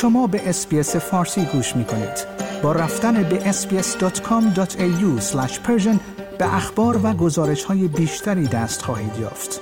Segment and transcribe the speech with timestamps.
[0.00, 2.26] شما به اسپیس فارسی گوش می کنید.
[2.62, 5.34] با رفتن به sbs.com.au
[6.38, 9.60] به اخبار و گزارش های بیشتری دست خواهید یافت.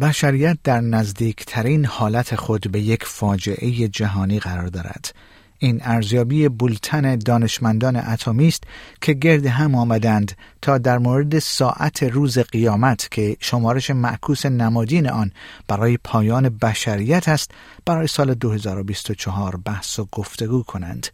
[0.00, 5.14] بشریت در نزدیکترین حالت خود به یک فاجعه جهانی قرار دارد.
[5.58, 8.64] این ارزیابی بولتن دانشمندان اتمی است
[9.00, 10.32] که گرد هم آمدند
[10.62, 15.32] تا در مورد ساعت روز قیامت که شمارش معکوس نمادین آن
[15.68, 17.50] برای پایان بشریت است
[17.84, 21.06] برای سال 2024 بحث و گفتگو کنند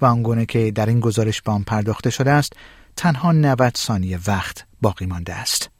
[0.00, 2.52] و آنگونه که در این گزارش به آن پرداخته شده است
[2.96, 5.70] تنها 90 ثانیه وقت باقی مانده است.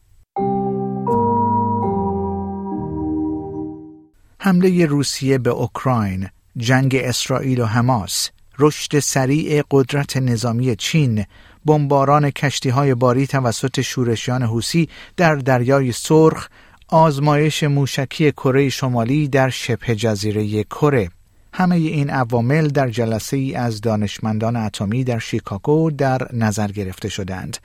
[4.40, 11.24] حمله روسیه به اوکراین جنگ اسرائیل و حماس، رشد سریع قدرت نظامی چین،
[11.64, 16.48] بمباران کشتی های باری توسط شورشیان حوسی در دریای سرخ،
[16.88, 21.10] آزمایش موشکی کره شمالی در شبه جزیره کره.
[21.58, 27.56] همه این عوامل در جلسه ای از دانشمندان اتمی در شیکاگو در نظر گرفته شدند.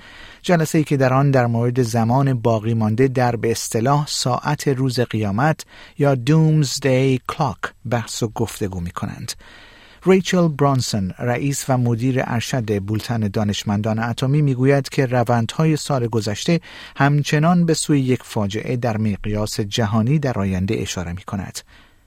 [0.41, 4.99] جلسه ای که در آن در مورد زمان باقی مانده در به اصطلاح ساعت روز
[4.99, 5.65] قیامت
[5.97, 9.31] یا Doomsday Clock بحث و گفتگو می کنند.
[10.05, 16.59] ریچل برانسون رئیس و مدیر ارشد بولتن دانشمندان اتمی می‌گوید که روندهای سال گذشته
[16.95, 21.59] همچنان به سوی یک فاجعه در مقیاس جهانی در آینده اشاره می کند.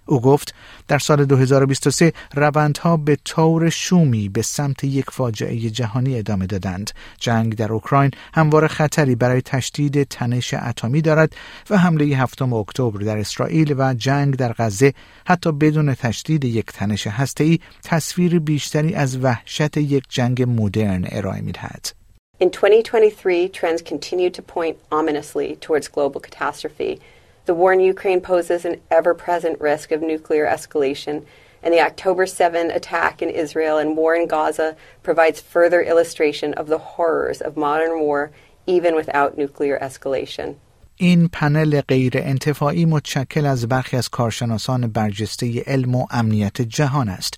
[0.07, 0.55] او گفت
[0.89, 6.91] در سال 2023 روندها به طور شومی به سمت یک فاجعه جهانی ادامه دادند.
[7.21, 11.33] جنگ در اوکراین همواره خطری برای تشدید تنش اتمی دارد
[11.71, 14.93] و حمله هفتم اکتبر در اسرائیل و جنگ در غزه
[15.27, 21.93] حتی بدون تشدید یک تنش هسته‌ای تصویر بیشتری از وحشت یک جنگ مدرن ارائه می‌دهد.
[22.39, 27.01] In 2023, trends continue to point ominously towards global catastrophe.
[27.47, 31.17] The war in Ukraine poses an ever present risk of nuclear escalation,
[31.63, 34.75] and the October 7 attack in Israel and war in Gaza
[35.05, 38.33] provides further illustration of the horrors of modern war,
[38.67, 40.57] even without nuclear escalation.
[40.97, 47.35] این پنل غیر انتفاعی متشکل از برخی از کارشناسان برجسته علم و امنیت جهان است.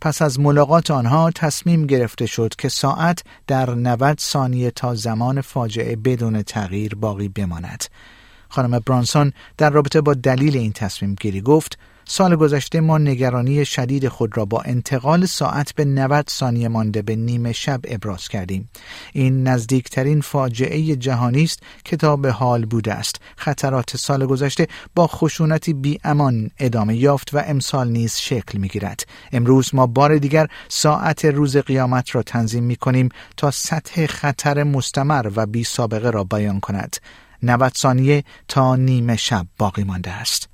[0.00, 5.96] پس از ملاقات آنها تصمیم گرفته شد که ساعت در 90 ثانیه تا زمان فاجعه
[5.96, 7.84] بدون تغییر باقی بماند.
[8.54, 14.08] خانم برانسون در رابطه با دلیل این تصمیم گیری گفت سال گذشته ما نگرانی شدید
[14.08, 18.70] خود را با انتقال ساعت به 90 ثانیه مانده به نیمه شب ابراز کردیم.
[19.12, 23.20] این نزدیکترین فاجعه جهانی است که تا به حال بوده است.
[23.36, 29.06] خطرات سال گذشته با خشونتی بی امان ادامه یافت و امسال نیز شکل می گیرد
[29.32, 35.30] امروز ما بار دیگر ساعت روز قیامت را تنظیم می کنیم تا سطح خطر مستمر
[35.36, 36.96] و بی سابقه را بیان کند.
[37.43, 40.49] 90 ثانیه تا نیمه شب باقی مانده است.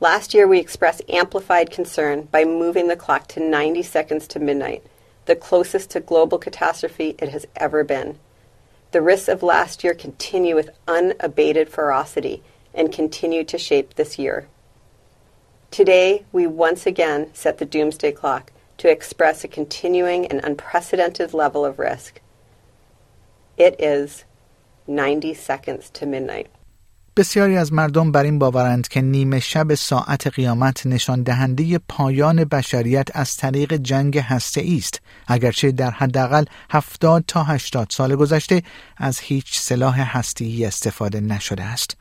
[0.00, 4.82] Last year we expressed amplified concern by moving the clock to 90 seconds to midnight,
[5.24, 8.18] the closest to global catastrophe it has ever been.
[8.92, 12.42] The risks of last year continue with unabated ferocity
[12.74, 14.48] and continue to shape this year.
[15.70, 21.64] Today, we once again set the doomsday clock to express a continuing and unprecedented level
[21.64, 22.20] of risk.
[23.56, 24.24] It is
[24.95, 26.47] 90 seconds to midnight.
[27.17, 33.07] بسیاری از مردم بر این باورند که نیمه شب ساعت قیامت نشان دهنده پایان بشریت
[33.13, 35.01] از طریق جنگ هسته است.
[35.27, 38.63] اگرچه در حداقل 70 تا 80 سال گذشته
[38.97, 41.97] از هیچ سلاح هسته‌ای استفاده نشده است.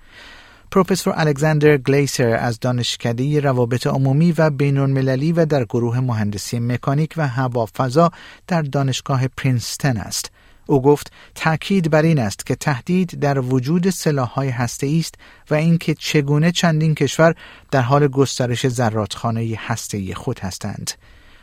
[0.70, 7.14] پروفسور الکساندر گلیسر از دانشکده روابط عمومی و بین المللی و در گروه مهندسی مکانیک
[7.16, 8.10] و هوافضا
[8.46, 10.30] در دانشگاه پرینستن است.
[10.70, 15.14] او گفت تاکید بر این است که تهدید در وجود سلاح‌های هسته است
[15.50, 17.34] و اینکه چگونه چندین کشور
[17.70, 20.90] در حال گسترش زراتخانه هسته خود هستند.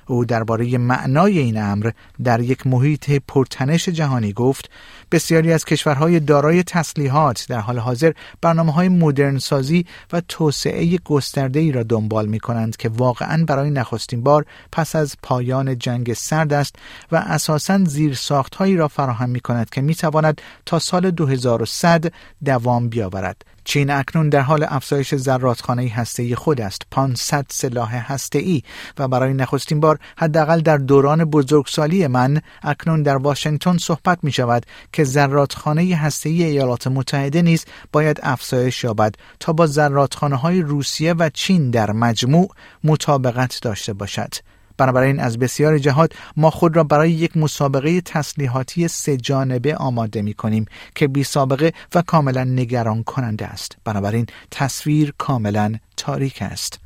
[0.07, 1.91] او درباره معنای این امر
[2.23, 4.69] در یک محیط پرتنش جهانی گفت
[5.11, 8.11] بسیاری از کشورهای دارای تسلیحات در حال حاضر
[8.41, 13.69] برنامه های مدرن سازی و توسعه گسترده ای را دنبال می کنند که واقعا برای
[13.69, 16.75] نخستین بار پس از پایان جنگ سرد است
[17.11, 18.19] و اساسا زیر
[18.57, 22.13] هایی را فراهم می کند که می تواند تا سال 2100
[22.45, 23.45] دوام بیاورد.
[23.67, 26.81] چین اکنون در حال افزایش زراتخانه هسته‌ای خود است.
[26.91, 28.61] 500 سلاح هسته‌ای
[28.97, 34.65] و برای نخستین بار حداقل در دوران بزرگسالی من اکنون در واشنگتن صحبت می شود
[34.93, 41.29] که زراتخانه هسته‌ای ایالات متحده نیز باید افزایش یابد تا با زراتخانه های روسیه و
[41.33, 42.49] چین در مجموع
[42.83, 44.33] مطابقت داشته باشد.
[44.77, 50.33] بنابراین از بسیار جهات ما خود را برای یک مسابقه تسلیحاتی سه جانبه آماده می
[50.33, 50.65] کنیم
[50.95, 56.79] که بی سابقه و کاملا نگران کننده است بنابراین تصویر کاملا تاریک است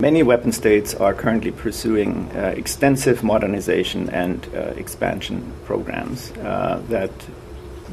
[0.00, 7.12] Many weapon states are currently pursuing uh, extensive modernization and uh, expansion programs uh, that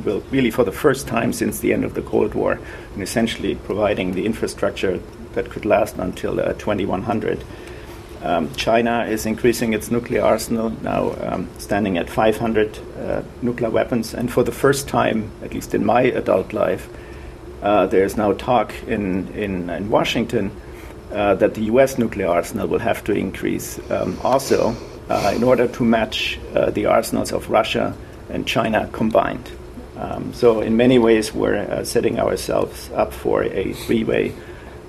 [0.05, 2.59] will really, for the first time since the end of the Cold War,
[2.93, 4.99] and essentially providing the infrastructure
[5.33, 7.43] that could last until uh, 2100.
[8.21, 14.13] Um, China is increasing its nuclear arsenal, now um, standing at 500 uh, nuclear weapons.
[14.13, 16.89] And for the first time, at least in my adult life,
[17.61, 20.51] uh, there's now talk in, in, in Washington
[21.11, 24.75] uh, that the US nuclear arsenal will have to increase um, also
[25.09, 27.95] uh, in order to match uh, the arsenals of Russia
[28.29, 29.49] and China combined.
[29.97, 34.33] Um, so, in many ways, we're uh, setting ourselves up for a three way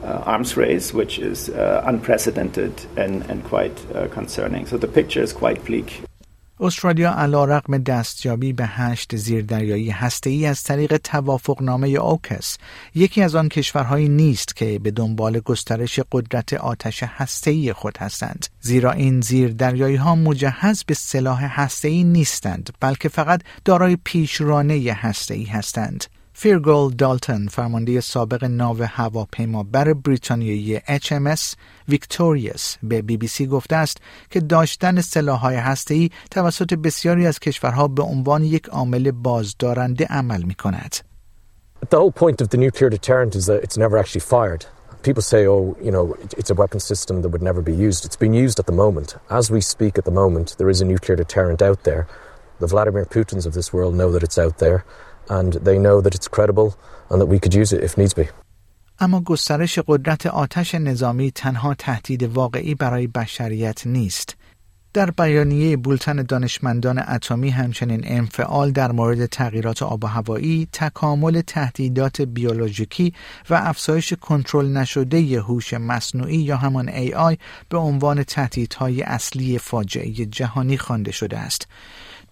[0.02, 3.78] arms race, which is uh, unprecedented and, and quite
[4.10, 4.66] concerning.
[4.66, 6.02] So, the picture is quite bleak.
[6.62, 9.94] استرالیا علا رقم دستیابی به هشت زیردریایی
[10.26, 12.58] ای از طریق توافقنامه اوکس
[12.94, 17.04] یکی از آن کشورهایی نیست که به دنبال گسترش قدرت آتش
[17.46, 23.98] ای خود هستند زیرا این زیردریایی ها مجهز به سلاح ای نیستند بلکه فقط دارای
[24.04, 26.04] پیشرانه ای هستند
[26.42, 31.56] فیرگول دالتن فرمانده سابق ناو هواپیمابر بریتانیایی HMS
[31.88, 33.96] ویکتوریس به بی بی سی گفته است
[34.30, 40.96] که داشتن سلاح‌های هسته‌ای توسط بسیاری از کشورها به عنوان یک عامل بازدارنده عمل می‌کند.
[41.90, 44.62] The whole point of the nuclear deterrent is that it's never actually fired.
[45.02, 46.04] People say, oh, you know,
[46.40, 48.00] it's a weapon system that would never be used.
[48.06, 49.08] It's being used at the moment.
[49.40, 52.02] As we speak at the moment, there is a nuclear deterrent out there.
[52.62, 54.80] The Vladimir Putins of this world know that it's out there.
[55.38, 56.68] And they know that it's credible
[57.10, 58.28] and that we could use it if needs be.
[59.02, 64.36] اما گسترش قدرت آتش نظامی تنها تهدید واقعی برای بشریت نیست.
[64.94, 72.20] در بیانیه بولتن دانشمندان اتمی همچنین انفعال در مورد تغییرات آب و هوایی، تکامل تهدیدات
[72.20, 73.14] بیولوژیکی
[73.50, 77.36] و افزایش کنترل نشده هوش مصنوعی یا همان AI
[77.68, 81.66] به عنوان تهدیدهای اصلی فاجعه جهانی خوانده شده است.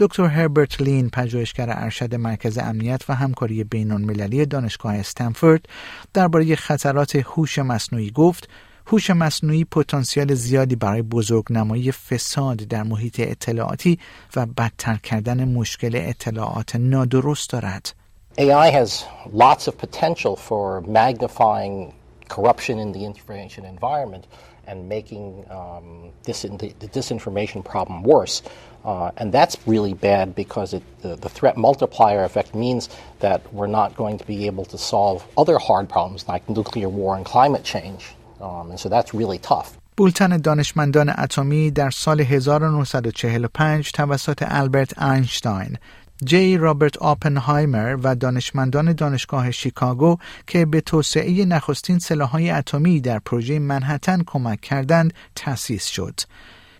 [0.00, 5.66] دکتر هربرت لین پژوهشگر ارشد مرکز امنیت و همکاری بین المللی دانشگاه استنفورد
[6.14, 8.48] درباره خطرات هوش مصنوعی گفت
[8.86, 13.98] هوش مصنوعی پتانسیل زیادی برای بزرگنمایی فساد در محیط اطلاعاتی
[14.36, 17.94] و بدتر کردن مشکل اطلاعات نادرست دارد.
[18.38, 21.92] AI has lots of potential for magnifying
[22.28, 24.24] corruption in the information environment
[24.67, 28.41] and making um, this, the, the disinformation problem worse.
[28.85, 32.89] Uh, and that's really bad because it, the, the, threat multiplier effect means
[33.19, 37.15] that we're not going to be able to solve other hard problems like nuclear war
[37.15, 38.13] and climate change.
[38.41, 39.77] Um, and so that's really tough.
[39.97, 45.77] بولتن دانشمندان اتمی در سال 1945 توسط البرت اینشتین
[46.24, 50.16] جی رابرت آپنهایمر و دانشمندان دانشگاه شیکاگو
[50.46, 56.20] که به توسعه نخستین سلاح‌های اتمی در پروژه منحتن کمک کردند تأسیس شد.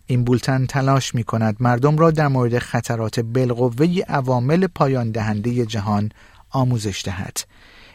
[0.07, 6.13] این بولتن تلاش می کند مردم را در مورد خطرات بالقوه عوامل پایان دهنده جهان
[6.51, 7.39] آموزش دهد.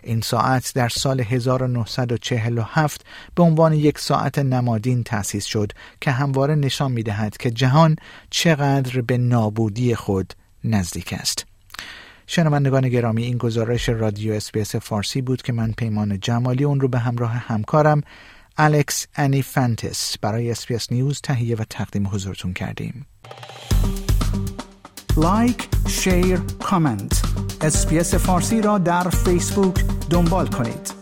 [0.03, 3.05] این ساعت در سال 1947
[3.35, 7.95] به عنوان یک ساعت نمادین تأسیس شد که همواره نشان می دهد که جهان
[8.29, 11.45] چقدر به نابودی خود نزدیک است.
[12.27, 16.99] شنوندگان گرامی این گزارش رادیو SBS فارسی بود که من پیمان جمالی اون رو به
[16.99, 18.01] همراه همکارم
[18.57, 23.05] الکس انیفانتیس برای SBS News تهیه و تقدیم حضورتون کردیم.
[25.17, 27.21] like، share، comment.
[27.61, 30.92] SBS فارسی را در فیسبوک دنبال کنید.